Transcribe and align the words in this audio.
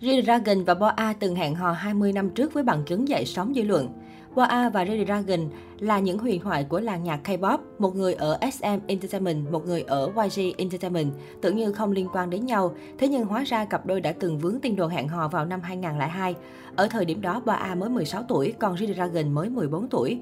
G-Dragon 0.00 0.64
và 0.64 0.74
Boa 0.74 1.14
từng 1.20 1.34
hẹn 1.34 1.54
hò 1.54 1.72
20 1.72 2.12
năm 2.12 2.30
trước 2.30 2.54
với 2.54 2.62
bằng 2.62 2.84
chứng 2.86 3.08
dậy 3.08 3.24
sóng 3.24 3.54
dư 3.54 3.62
luận. 3.62 3.88
Boa 4.34 4.70
và 4.70 4.84
G-Dragon 4.84 5.48
là 5.78 5.98
những 5.98 6.18
huyền 6.18 6.40
thoại 6.40 6.64
của 6.64 6.80
làng 6.80 7.04
nhạc 7.04 7.20
K-pop, 7.24 7.58
một 7.78 7.96
người 7.96 8.14
ở 8.14 8.38
SM 8.52 8.78
Entertainment, 8.86 9.50
một 9.50 9.66
người 9.66 9.82
ở 9.82 10.06
YG 10.06 10.52
Entertainment, 10.58 11.12
tưởng 11.42 11.56
như 11.56 11.72
không 11.72 11.92
liên 11.92 12.08
quan 12.12 12.30
đến 12.30 12.46
nhau. 12.46 12.74
Thế 12.98 13.08
nhưng 13.08 13.24
hóa 13.24 13.44
ra 13.44 13.64
cặp 13.64 13.86
đôi 13.86 14.00
đã 14.00 14.12
từng 14.12 14.38
vướng 14.38 14.60
tin 14.60 14.76
đồn 14.76 14.90
hẹn 14.90 15.08
hò 15.08 15.28
vào 15.28 15.44
năm 15.44 15.60
2002. 15.60 16.34
Ở 16.76 16.88
thời 16.90 17.04
điểm 17.04 17.20
đó, 17.20 17.42
Boa 17.46 17.74
mới 17.74 17.88
16 17.88 18.22
tuổi, 18.28 18.54
còn 18.58 18.74
G-Dragon 18.74 19.30
mới 19.30 19.48
14 19.48 19.88
tuổi. 19.88 20.18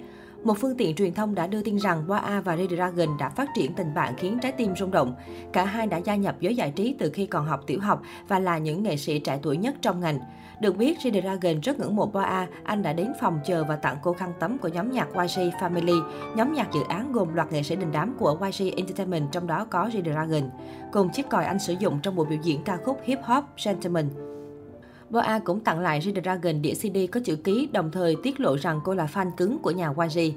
Một 0.47 0.59
phương 0.59 0.77
tiện 0.77 0.95
truyền 0.95 1.15
thông 1.15 1.35
đã 1.35 1.47
đưa 1.47 1.62
tin 1.62 1.77
rằng 1.77 2.07
Boa 2.07 2.41
và 2.45 2.57
Red 2.57 2.71
Dragon 2.71 3.19
đã 3.19 3.29
phát 3.29 3.49
triển 3.55 3.73
tình 3.75 3.95
bạn 3.95 4.15
khiến 4.17 4.39
trái 4.43 4.53
tim 4.53 4.77
rung 4.77 4.91
động. 4.91 5.15
Cả 5.53 5.65
hai 5.65 5.87
đã 5.87 5.97
gia 5.97 6.17
nhập 6.17 6.37
giới 6.41 6.57
giải 6.57 6.71
trí 6.71 6.95
từ 6.99 7.11
khi 7.11 7.27
còn 7.27 7.47
học 7.47 7.61
tiểu 7.67 7.80
học 7.80 8.03
và 8.29 8.39
là 8.39 8.59
những 8.59 8.83
nghệ 8.83 8.97
sĩ 8.97 9.19
trẻ 9.19 9.39
tuổi 9.43 9.57
nhất 9.57 9.75
trong 9.83 10.01
ngành. 10.01 10.19
Được 10.61 10.77
biết, 10.77 10.98
Red 11.05 11.15
Dragon 11.15 11.61
rất 11.61 11.79
ngưỡng 11.79 11.97
mộ 11.97 12.06
Boa, 12.06 12.47
anh 12.65 12.83
đã 12.83 12.93
đến 12.93 13.12
phòng 13.20 13.41
chờ 13.45 13.65
và 13.65 13.77
tặng 13.77 13.97
cô 14.03 14.12
khăn 14.12 14.33
tắm 14.41 14.59
của 14.59 14.69
nhóm 14.69 14.93
nhạc 14.93 15.09
YG 15.09 15.41
Family, 15.61 16.03
nhóm 16.37 16.55
nhạc 16.55 16.73
dự 16.73 16.81
án 16.89 17.12
gồm 17.12 17.34
loạt 17.34 17.53
nghệ 17.53 17.62
sĩ 17.62 17.77
đình 17.77 17.92
đám 17.92 18.17
của 18.19 18.39
YG 18.41 18.77
Entertainment, 18.77 19.33
trong 19.33 19.47
đó 19.47 19.67
có 19.70 19.91
Red 19.92 20.05
Dragon. 20.05 20.51
cùng 20.92 21.09
chiếc 21.09 21.28
còi 21.28 21.45
anh 21.45 21.59
sử 21.59 21.75
dụng 21.78 21.98
trong 22.03 22.17
buổi 22.17 22.27
biểu 22.27 22.39
diễn 22.42 22.62
ca 22.65 22.77
khúc 22.84 23.01
hip 23.05 23.19
hop 23.23 23.45
Gentleman. 23.65 24.36
Boa 25.10 25.38
cũng 25.38 25.60
tặng 25.60 25.80
lại 25.80 26.01
G-Dragon 26.01 26.60
đĩa 26.60 26.74
CD 26.74 26.98
có 27.12 27.20
chữ 27.24 27.37
ký, 27.37 27.69
đồng 27.73 27.91
thời 27.91 28.16
tiết 28.23 28.41
lộ 28.41 28.56
rằng 28.56 28.80
cô 28.84 28.95
là 28.95 29.06
fan 29.14 29.30
cứng 29.37 29.59
của 29.59 29.70
nhà 29.70 29.92
YG. 30.09 30.33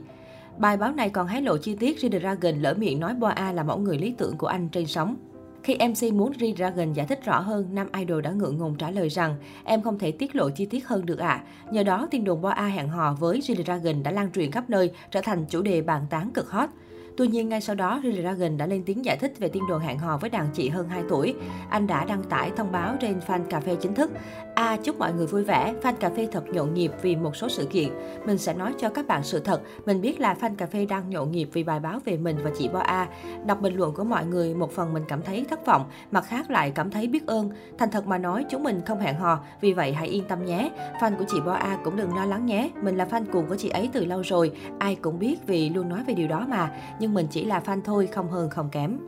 Bài 0.57 0.77
báo 0.77 0.91
này 0.91 1.09
còn 1.09 1.27
hé 1.27 1.41
lộ 1.41 1.57
chi 1.57 1.75
tiết 1.75 1.97
G-Dragon 1.97 2.61
lỡ 2.61 2.73
miệng 2.77 2.99
nói 2.99 3.13
Boa 3.13 3.51
là 3.51 3.63
mẫu 3.63 3.77
người 3.77 3.97
lý 3.97 4.13
tưởng 4.17 4.37
của 4.37 4.47
anh 4.47 4.69
trên 4.69 4.85
sóng. 4.85 5.15
Khi 5.63 5.75
MC 5.75 6.13
muốn 6.13 6.31
G-Dragon 6.31 6.93
giải 6.93 7.05
thích 7.05 7.25
rõ 7.25 7.39
hơn, 7.39 7.67
nam 7.71 7.87
idol 7.99 8.21
đã 8.21 8.31
ngượng 8.31 8.57
ngùng 8.57 8.75
trả 8.75 8.91
lời 8.91 9.09
rằng 9.09 9.35
em 9.63 9.81
không 9.81 9.99
thể 9.99 10.11
tiết 10.11 10.35
lộ 10.35 10.49
chi 10.49 10.65
tiết 10.65 10.87
hơn 10.87 11.05
được 11.05 11.19
ạ. 11.19 11.27
À. 11.27 11.43
Nhờ 11.71 11.83
đó, 11.83 12.07
tin 12.11 12.23
đồn 12.23 12.41
Boa 12.41 12.65
hẹn 12.65 12.89
hò 12.89 13.13
với 13.13 13.39
G-Dragon 13.39 14.03
đã 14.03 14.11
lan 14.11 14.31
truyền 14.31 14.51
khắp 14.51 14.69
nơi, 14.69 14.91
trở 15.11 15.21
thành 15.21 15.45
chủ 15.49 15.61
đề 15.61 15.81
bàn 15.81 16.05
tán 16.09 16.31
cực 16.33 16.49
hot. 16.49 16.69
Tuy 17.19 17.27
nhiên, 17.27 17.49
ngay 17.49 17.61
sau 17.61 17.75
đó, 17.75 17.99
Riley 18.03 18.21
Dragon 18.21 18.57
đã 18.57 18.65
lên 18.65 18.83
tiếng 18.85 19.05
giải 19.05 19.17
thích 19.17 19.33
về 19.39 19.49
tin 19.49 19.63
đồn 19.69 19.81
hẹn 19.81 19.99
hò 19.99 20.17
với 20.17 20.29
đàn 20.29 20.47
chị 20.53 20.69
hơn 20.69 20.89
2 20.89 21.03
tuổi. 21.09 21.35
Anh 21.69 21.87
đã 21.87 22.05
đăng 22.05 22.23
tải 22.23 22.51
thông 22.57 22.71
báo 22.71 22.95
trên 22.99 23.19
fan 23.27 23.43
cà 23.49 23.59
phê 23.59 23.75
chính 23.81 23.93
thức. 23.95 24.11
A 24.55 24.63
à, 24.63 24.77
chúc 24.83 24.99
mọi 24.99 25.13
người 25.13 25.27
vui 25.27 25.43
vẻ, 25.43 25.73
fan 25.81 25.93
cà 25.93 26.09
phê 26.09 26.27
thật 26.31 26.43
nhộn 26.47 26.73
nhịp 26.73 26.91
vì 27.01 27.15
một 27.15 27.35
số 27.35 27.49
sự 27.49 27.65
kiện. 27.65 27.89
Mình 28.25 28.37
sẽ 28.37 28.53
nói 28.53 28.73
cho 28.79 28.89
các 28.89 29.07
bạn 29.07 29.23
sự 29.23 29.39
thật. 29.39 29.61
Mình 29.85 30.01
biết 30.01 30.19
là 30.19 30.35
fan 30.41 30.55
cà 30.55 30.65
phê 30.65 30.85
đang 30.85 31.09
nhộn 31.09 31.31
nhịp 31.31 31.49
vì 31.53 31.63
bài 31.63 31.79
báo 31.79 31.99
về 32.05 32.17
mình 32.17 32.37
và 32.43 32.51
chị 32.57 32.69
Bo 32.73 32.79
A. 32.79 33.07
Đọc 33.45 33.61
bình 33.61 33.75
luận 33.75 33.93
của 33.93 34.03
mọi 34.03 34.25
người, 34.25 34.53
một 34.53 34.71
phần 34.71 34.93
mình 34.93 35.03
cảm 35.07 35.21
thấy 35.21 35.45
thất 35.49 35.65
vọng, 35.65 35.85
mặt 36.11 36.25
khác 36.27 36.51
lại 36.51 36.71
cảm 36.71 36.91
thấy 36.91 37.07
biết 37.07 37.27
ơn. 37.27 37.49
Thành 37.77 37.91
thật 37.91 38.07
mà 38.07 38.17
nói, 38.17 38.45
chúng 38.49 38.63
mình 38.63 38.81
không 38.85 38.99
hẹn 38.99 39.15
hò, 39.15 39.39
vì 39.61 39.73
vậy 39.73 39.93
hãy 39.93 40.07
yên 40.07 40.23
tâm 40.23 40.45
nhé. 40.45 40.71
Fan 40.99 41.15
của 41.15 41.25
chị 41.27 41.37
Bo 41.45 41.51
A 41.51 41.77
cũng 41.83 41.95
đừng 41.95 42.15
lo 42.15 42.25
lắng 42.25 42.45
nhé. 42.45 42.69
Mình 42.83 42.97
là 42.97 43.05
fan 43.05 43.25
cuồng 43.31 43.45
của 43.45 43.55
chị 43.55 43.69
ấy 43.69 43.89
từ 43.93 44.05
lâu 44.05 44.21
rồi, 44.23 44.51
ai 44.79 44.95
cũng 44.95 45.19
biết 45.19 45.47
vì 45.47 45.69
luôn 45.69 45.89
nói 45.89 46.03
về 46.07 46.13
điều 46.13 46.27
đó 46.27 46.45
mà. 46.49 46.71
Nhưng 46.99 47.08
mình 47.13 47.27
chỉ 47.31 47.45
là 47.45 47.61
fan 47.65 47.81
thôi, 47.83 48.07
không 48.07 48.29
hơn 48.29 48.49
không 48.49 48.69
kém. 48.69 48.99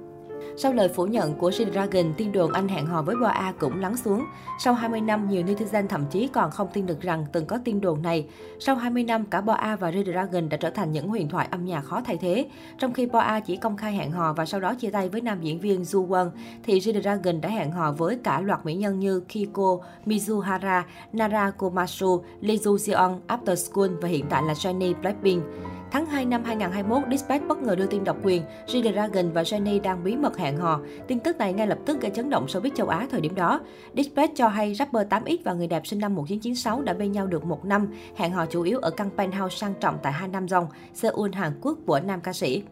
Sau 0.57 0.73
lời 0.73 0.89
phủ 0.89 1.05
nhận 1.05 1.33
của 1.33 1.51
Shin 1.51 1.71
Dragon, 1.71 2.13
tin 2.17 2.31
đồn 2.31 2.51
anh 2.51 2.67
hẹn 2.67 2.85
hò 2.85 3.01
với 3.01 3.15
Boa 3.15 3.53
cũng 3.59 3.81
lắng 3.81 3.97
xuống. 3.97 4.25
Sau 4.59 4.73
20 4.73 5.01
năm, 5.01 5.29
nhiều 5.29 5.43
netizen 5.43 5.87
thậm 5.87 6.05
chí 6.11 6.27
còn 6.27 6.51
không 6.51 6.67
tin 6.73 6.85
được 6.85 7.01
rằng 7.01 7.25
từng 7.31 7.45
có 7.45 7.59
tin 7.65 7.81
đồn 7.81 8.01
này. 8.01 8.27
Sau 8.59 8.75
20 8.75 9.03
năm, 9.03 9.25
cả 9.25 9.41
Boa 9.41 9.75
và 9.75 9.91
Shin 9.91 10.05
Dragon 10.05 10.49
đã 10.49 10.57
trở 10.57 10.69
thành 10.69 10.91
những 10.91 11.07
huyền 11.07 11.29
thoại 11.29 11.47
âm 11.51 11.65
nhạc 11.65 11.81
khó 11.81 12.01
thay 12.05 12.17
thế. 12.17 12.45
Trong 12.77 12.93
khi 12.93 13.05
Boa 13.05 13.39
chỉ 13.39 13.57
công 13.57 13.77
khai 13.77 13.93
hẹn 13.93 14.11
hò 14.11 14.33
và 14.33 14.45
sau 14.45 14.59
đó 14.59 14.75
chia 14.75 14.89
tay 14.89 15.09
với 15.09 15.21
nam 15.21 15.41
diễn 15.41 15.59
viên 15.59 15.81
Ju 15.81 16.07
Won, 16.07 16.29
thì 16.63 16.81
Shin 16.81 17.01
Dragon 17.01 17.41
đã 17.41 17.49
hẹn 17.49 17.71
hò 17.71 17.91
với 17.91 18.17
cả 18.23 18.41
loạt 18.41 18.65
mỹ 18.65 18.73
nhân 18.73 18.99
như 18.99 19.19
Kiko, 19.19 19.77
Mizuhara, 20.05 20.81
Nara 21.13 21.51
Komatsu, 21.51 22.23
Lee 22.41 22.57
Joo 22.57 22.77
Seon, 22.77 23.19
After 23.27 23.55
School 23.55 23.89
và 24.01 24.07
hiện 24.07 24.25
tại 24.29 24.43
là 24.43 24.53
Jennie 24.53 25.01
Blackpink. 25.01 25.43
Tháng 25.91 26.05
2 26.05 26.25
năm 26.25 26.43
2021, 26.43 27.11
Dispatch 27.11 27.47
bất 27.47 27.61
ngờ 27.61 27.75
đưa 27.75 27.85
tin 27.85 28.03
độc 28.03 28.17
quyền, 28.23 28.43
G-Dragon 28.67 29.31
và 29.31 29.43
Jennie 29.43 29.81
đang 29.81 30.03
bí 30.03 30.15
mật 30.15 30.37
hẹn 30.37 30.57
hò. 30.57 30.79
Tin 31.07 31.19
tức 31.19 31.37
này 31.37 31.53
ngay 31.53 31.67
lập 31.67 31.77
tức 31.85 32.01
gây 32.01 32.11
chấn 32.11 32.29
động 32.29 32.45
showbiz 32.45 32.75
châu 32.75 32.87
Á 32.87 33.07
thời 33.11 33.21
điểm 33.21 33.35
đó. 33.35 33.61
Dispatch 33.95 34.35
cho 34.35 34.47
hay 34.47 34.75
rapper 34.75 35.07
8X 35.07 35.37
và 35.43 35.53
người 35.53 35.67
đẹp 35.67 35.87
sinh 35.87 35.99
năm 35.99 36.15
1996 36.15 36.81
đã 36.81 36.93
bên 36.93 37.11
nhau 37.11 37.27
được 37.27 37.45
một 37.45 37.65
năm, 37.65 37.87
hẹn 38.15 38.31
hò 38.31 38.45
chủ 38.45 38.61
yếu 38.61 38.79
ở 38.79 38.91
căn 38.91 39.09
penthouse 39.17 39.57
sang 39.57 39.73
trọng 39.79 39.97
tại 40.03 40.13
Hanam 40.13 40.47
Dong, 40.47 40.67
Seoul, 40.93 41.33
Hàn 41.33 41.53
Quốc 41.61 41.77
của 41.85 41.99
nam 41.99 42.21
ca 42.21 42.33
sĩ. 42.33 42.63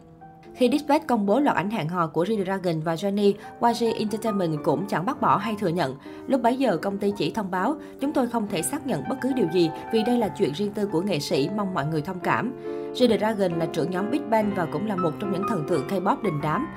Khi 0.55 0.69
Dispatch 0.71 1.07
công 1.07 1.25
bố 1.25 1.39
loạt 1.39 1.55
ảnh 1.55 1.69
hẹn 1.69 1.87
hò 1.87 2.07
của 2.07 2.23
G-Dragon 2.23 2.81
và 2.81 2.95
Johnny, 2.95 3.33
YG 3.61 3.97
Entertainment 3.97 4.63
cũng 4.63 4.85
chẳng 4.87 5.05
bác 5.05 5.21
bỏ 5.21 5.37
hay 5.37 5.55
thừa 5.59 5.67
nhận. 5.67 5.95
Lúc 6.27 6.41
bấy 6.41 6.57
giờ, 6.57 6.77
công 6.77 6.97
ty 6.97 7.13
chỉ 7.17 7.31
thông 7.31 7.51
báo, 7.51 7.75
chúng 8.01 8.13
tôi 8.13 8.27
không 8.27 8.47
thể 8.47 8.61
xác 8.61 8.87
nhận 8.87 9.03
bất 9.09 9.15
cứ 9.21 9.33
điều 9.33 9.47
gì 9.53 9.69
vì 9.93 10.03
đây 10.03 10.17
là 10.17 10.27
chuyện 10.27 10.53
riêng 10.53 10.71
tư 10.73 10.85
của 10.85 11.01
nghệ 11.01 11.19
sĩ, 11.19 11.49
mong 11.57 11.73
mọi 11.73 11.85
người 11.85 12.01
thông 12.01 12.19
cảm. 12.19 12.53
G-Dragon 12.95 13.57
là 13.57 13.65
trưởng 13.65 13.91
nhóm 13.91 14.11
Big 14.11 14.29
Bang 14.29 14.53
và 14.55 14.65
cũng 14.65 14.87
là 14.87 14.95
một 14.95 15.11
trong 15.19 15.31
những 15.31 15.43
thần 15.49 15.65
tượng 15.69 15.87
K-pop 15.87 16.21
đình 16.23 16.41
đám. 16.43 16.67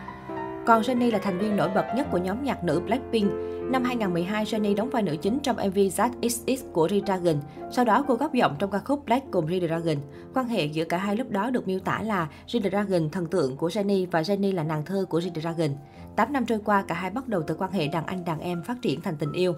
Còn 0.67 0.83
Jennie 0.83 1.13
là 1.13 1.19
thành 1.19 1.39
viên 1.39 1.57
nổi 1.57 1.71
bật 1.75 1.85
nhất 1.97 2.07
của 2.11 2.19
nhóm 2.19 2.45
nhạc 2.45 2.65
nữ 2.65 2.81
Blackpink. 2.81 3.33
Năm 3.71 3.85
2012, 3.85 4.45
Jennie 4.45 4.75
đóng 4.75 4.91
vai 4.91 5.03
nữ 5.03 5.17
chính 5.23 5.39
trong 5.43 5.57
MV 5.57 5.79
ZXX 5.79 6.57
của 6.73 6.89
Redragon. 6.89 7.37
Sau 7.71 7.85
đó, 7.85 8.05
cô 8.09 8.15
góp 8.15 8.35
giọng 8.35 8.57
trong 8.59 8.71
ca 8.71 8.79
khúc 8.79 9.07
Black 9.07 9.31
cùng 9.31 9.47
Redragon. 9.47 9.97
Quan 10.35 10.49
hệ 10.49 10.65
giữa 10.65 10.85
cả 10.85 10.99
hai 10.99 11.17
lúc 11.17 11.31
đó 11.31 11.51
được 11.51 11.69
miêu 11.69 11.79
tả 11.79 12.03
là 12.03 12.29
Redragon 12.49 13.11
thần 13.11 13.27
tượng 13.27 13.57
của 13.57 13.69
Jennie 13.69 14.07
và 14.11 14.23
Jennie 14.23 14.55
là 14.55 14.63
nàng 14.63 14.85
thơ 14.85 15.05
của 15.09 15.21
Redragon. 15.21 15.71
8 16.17 16.33
năm 16.33 16.47
trôi 16.47 16.59
qua, 16.65 16.85
cả 16.89 16.95
hai 16.95 17.11
bắt 17.11 17.29
đầu 17.29 17.43
từ 17.47 17.55
quan 17.55 17.73
hệ 17.73 17.89
đàn 17.89 18.07
anh 18.07 18.25
đàn 18.25 18.41
em 18.41 18.63
phát 18.63 18.83
triển 18.83 19.01
thành 19.01 19.17
tình 19.17 19.33
yêu. 19.33 19.55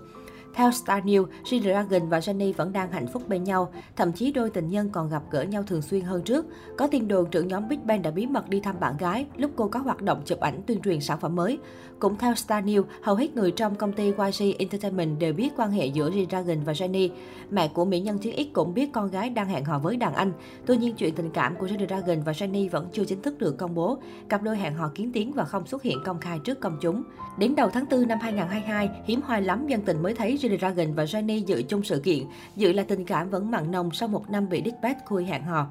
Theo 0.54 0.70
Star 0.70 1.04
News, 1.04 1.26
G-Dragon 1.44 2.09
và 2.09 2.19
Jennie 2.19 2.53
vẫn 2.53 2.72
đang 2.72 2.92
hạnh 2.92 3.06
phúc 3.06 3.28
bên 3.28 3.44
nhau, 3.44 3.72
thậm 3.97 4.12
chí 4.12 4.32
đôi 4.32 4.50
tình 4.50 4.69
nhân 4.70 4.88
còn 4.92 5.09
gặp 5.09 5.22
gỡ 5.31 5.42
nhau 5.42 5.62
thường 5.62 5.82
xuyên 5.82 6.00
hơn 6.00 6.22
trước. 6.22 6.47
Có 6.76 6.87
tin 6.87 7.09
đồn 7.09 7.31
trưởng 7.31 7.48
nhóm 7.48 7.69
Big 7.69 7.87
Bang 7.87 8.03
đã 8.03 8.10
bí 8.10 8.26
mật 8.26 8.48
đi 8.48 8.60
thăm 8.60 8.81
bạn 8.81 8.97
gái 8.97 9.26
lúc 9.37 9.50
cô 9.56 9.69
có 9.69 9.81
hoạt 9.81 10.03
động 10.03 10.22
chụp 10.25 10.41
ảnh 10.41 10.60
tuyên 10.66 10.81
truyền 10.81 11.00
sản 11.00 11.20
phẩm 11.20 11.37
mới. 11.37 11.59
Cũng 11.98 12.16
theo 12.16 12.34
Star 12.34 12.64
News, 12.64 12.84
hầu 13.03 13.14
hết 13.14 13.37
người 13.37 13.50
trong 13.50 13.75
công 13.75 13.93
ty 13.93 14.04
YG 14.06 14.54
Entertainment 14.59 15.19
đều 15.19 15.32
biết 15.32 15.50
quan 15.56 15.70
hệ 15.70 15.87
giữa 15.87 16.10
G-Dragon 16.10 16.64
và 16.64 16.72
Jennie. 16.72 17.10
Mẹ 17.50 17.69
của 17.69 17.84
mỹ 17.84 18.00
nhân 18.00 18.19
chiến 18.19 18.34
X 18.37 18.53
cũng 18.53 18.75
biết 18.75 18.93
con 18.93 19.10
gái 19.10 19.31
đang 19.31 19.48
hẹn 19.48 19.64
hò 19.64 19.78
với 19.78 19.97
đàn 19.97 20.14
anh. 20.14 20.32
Tuy 20.66 20.76
nhiên, 20.76 20.94
chuyện 20.94 21.14
tình 21.14 21.31
cảm 21.31 21.56
của 21.56 21.66
G-Dragon 21.66 22.22
và 22.25 22.32
Jennie 22.32 22.70
vẫn 22.70 22.88
chưa 22.93 23.04
chính 23.04 23.22
thức 23.22 23.38
được 23.38 23.59
công 23.59 23.75
bố. 23.75 23.98
Cặp 24.28 24.43
đôi 24.43 24.56
hẹn 24.56 24.75
hò 24.75 24.91
kiến 24.94 25.10
tiếng 25.12 25.32
và 25.32 25.44
không 25.44 25.66
xuất 25.66 25.82
hiện 25.82 25.98
công 26.04 26.19
khai 26.20 26.38
trước 26.44 26.60
công 26.60 26.76
chúng. 26.81 27.03
Đến 27.38 27.54
đầu 27.54 27.70
tháng 27.72 27.84
4 27.91 28.09
năm 28.09 28.19
2022, 28.22 28.91
hiếm 29.04 29.20
hoi 29.25 29.43
lắm 29.43 29.66
dân 29.66 29.81
tình 29.81 30.03
mới 30.03 30.14
thấy 30.14 30.37
Imagine 30.44 30.59
Dragon 30.59 30.94
và 30.94 31.05
Jennie 31.05 31.44
dự 31.44 31.62
chung 31.62 31.82
sự 31.82 31.99
kiện. 31.99 32.25
Dự 32.56 32.72
là 32.72 32.82
tình 32.82 33.05
cảm 33.05 33.31
vẫn 33.31 33.50
mặn 33.50 33.71
nồng 33.71 33.91
sau 33.93 34.09
một 34.09 34.31
năm 34.31 34.49
bị 34.49 34.62
Dispatch 34.65 35.05
khui 35.05 35.25
hẹn 35.25 35.43
hò. 35.43 35.66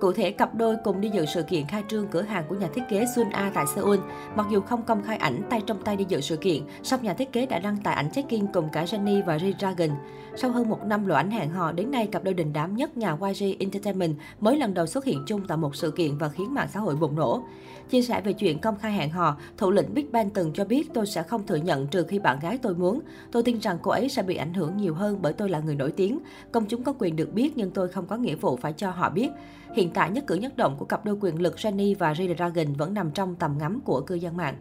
Cụ 0.00 0.12
thể, 0.12 0.30
cặp 0.30 0.54
đôi 0.54 0.76
cùng 0.84 1.00
đi 1.00 1.08
dự 1.08 1.26
sự 1.26 1.42
kiện 1.42 1.66
khai 1.66 1.82
trương 1.88 2.08
cửa 2.08 2.22
hàng 2.22 2.44
của 2.48 2.54
nhà 2.54 2.68
thiết 2.74 2.82
kế 2.88 3.04
Sun 3.16 3.30
A 3.30 3.50
tại 3.54 3.64
Seoul. 3.74 3.98
Mặc 4.34 4.46
dù 4.50 4.60
không 4.60 4.82
công 4.82 5.02
khai 5.02 5.16
ảnh 5.16 5.42
tay 5.50 5.62
trong 5.66 5.82
tay 5.82 5.96
đi 5.96 6.04
dự 6.08 6.20
sự 6.20 6.36
kiện, 6.36 6.62
song 6.82 7.02
nhà 7.02 7.14
thiết 7.14 7.32
kế 7.32 7.46
đã 7.46 7.58
đăng 7.58 7.76
tải 7.76 7.94
ảnh 7.94 8.10
check-in 8.10 8.46
cùng 8.46 8.68
cả 8.72 8.84
Jennie 8.84 9.24
và 9.24 9.38
Ri 9.38 9.54
Dragon. 9.58 9.90
Sau 10.36 10.50
hơn 10.50 10.68
một 10.68 10.84
năm 10.84 11.06
lộ 11.06 11.14
ảnh 11.14 11.30
hẹn 11.30 11.50
hò, 11.50 11.72
đến 11.72 11.90
nay 11.90 12.06
cặp 12.06 12.24
đôi 12.24 12.34
đình 12.34 12.52
đám 12.52 12.76
nhất 12.76 12.96
nhà 12.96 13.16
YG 13.20 13.44
Entertainment 13.58 14.16
mới 14.40 14.58
lần 14.58 14.74
đầu 14.74 14.86
xuất 14.86 15.04
hiện 15.04 15.22
chung 15.26 15.40
tại 15.48 15.58
một 15.58 15.76
sự 15.76 15.90
kiện 15.90 16.18
và 16.18 16.28
khiến 16.28 16.54
mạng 16.54 16.68
xã 16.72 16.80
hội 16.80 16.96
bùng 16.96 17.16
nổ. 17.16 17.42
Chia 17.90 18.02
sẻ 18.02 18.20
về 18.20 18.32
chuyện 18.32 18.58
công 18.58 18.78
khai 18.78 18.92
hẹn 18.92 19.10
hò, 19.10 19.36
thủ 19.56 19.70
lĩnh 19.70 19.94
Big 19.94 20.12
Bang 20.12 20.30
từng 20.30 20.52
cho 20.52 20.64
biết 20.64 20.94
tôi 20.94 21.06
sẽ 21.06 21.22
không 21.22 21.46
thừa 21.46 21.56
nhận 21.56 21.86
trừ 21.86 22.04
khi 22.08 22.18
bạn 22.18 22.38
gái 22.42 22.58
tôi 22.58 22.74
muốn. 22.74 23.00
Tôi 23.32 23.42
tin 23.42 23.58
rằng 23.58 23.78
cô 23.82 23.90
ấy 23.90 24.08
sẽ 24.08 24.22
bị 24.22 24.36
ảnh 24.36 24.54
hưởng 24.54 24.76
nhiều 24.76 24.94
hơn 24.94 25.18
bởi 25.22 25.32
tôi 25.32 25.48
là 25.48 25.60
người 25.60 25.74
nổi 25.74 25.92
tiếng. 25.92 26.18
Công 26.52 26.66
chúng 26.66 26.82
có 26.82 26.94
quyền 26.98 27.16
được 27.16 27.32
biết 27.32 27.52
nhưng 27.56 27.70
tôi 27.70 27.88
không 27.88 28.06
có 28.06 28.16
nghĩa 28.16 28.34
vụ 28.34 28.56
phải 28.56 28.72
cho 28.72 28.90
họ 28.90 29.10
biết. 29.10 29.28
Hiện 29.74 29.85
hiện 29.86 29.94
tại 29.94 30.10
nhất 30.10 30.24
cử 30.26 30.34
nhất 30.34 30.56
động 30.56 30.76
của 30.78 30.84
cặp 30.84 31.04
đôi 31.04 31.16
quyền 31.20 31.42
lực 31.42 31.54
Jenny 31.56 31.94
và 31.98 32.12
G-Dragon 32.12 32.74
vẫn 32.74 32.94
nằm 32.94 33.10
trong 33.10 33.34
tầm 33.34 33.58
ngắm 33.58 33.80
của 33.84 34.00
cư 34.00 34.14
dân 34.14 34.36
mạng. 34.36 34.56